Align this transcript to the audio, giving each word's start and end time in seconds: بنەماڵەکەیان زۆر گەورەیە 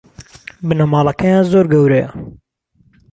بنەماڵەکەیان 0.67 1.43
زۆر 1.51 1.65
گەورەیە 1.73 2.07